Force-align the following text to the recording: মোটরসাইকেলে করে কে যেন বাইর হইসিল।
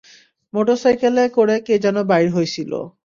মোটরসাইকেলে 0.53 1.23
করে 1.37 1.55
কে 1.65 1.73
যেন 1.83 1.97
বাইর 2.03 2.27
হইসিল। 2.35 2.71